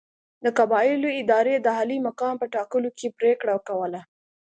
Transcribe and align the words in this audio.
د 0.43 0.45
قبایلو 0.57 1.09
ادارې 1.21 1.55
د 1.59 1.67
عالي 1.77 1.97
مقام 2.07 2.35
په 2.39 2.45
ټاکلو 2.55 2.89
کې 2.97 3.15
پرېکړه 3.19 3.55
کوله. 3.67 4.01